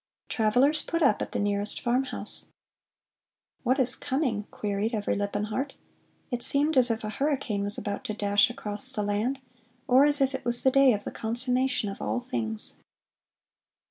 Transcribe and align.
Travelers 0.29 0.81
put 0.81 1.03
up 1.03 1.21
at 1.21 1.31
the 1.31 1.37
nearest 1.39 1.79
farmhouse. 1.79 2.47
'What 3.61 3.77
is 3.77 3.95
coming?' 3.95 4.45
queried 4.49 4.95
every 4.95 5.15
lip 5.15 5.35
and 5.35 5.45
heart. 5.45 5.77
It 6.31 6.41
seemed 6.41 6.75
as 6.75 6.89
if 6.89 7.03
a 7.03 7.09
hurricane 7.11 7.61
was 7.61 7.77
about 7.77 8.03
to 8.05 8.15
dash 8.15 8.49
across 8.49 8.91
the 8.91 9.03
land, 9.03 9.39
or 9.87 10.03
as 10.03 10.19
if 10.19 10.33
it 10.33 10.43
was 10.43 10.63
the 10.63 10.71
day 10.71 10.93
of 10.93 11.03
the 11.03 11.11
consummation 11.11 11.87
of 11.87 12.01
all 12.01 12.19
things. 12.19 12.77